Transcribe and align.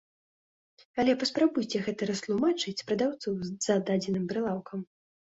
Але 1.01 1.11
паспрабуйце 1.23 1.81
гэта 1.87 2.07
растлумачыць 2.11 2.85
прадаўцу 2.87 3.29
за 3.67 3.75
дадзеным 3.91 4.25
прылаўкам. 4.33 4.79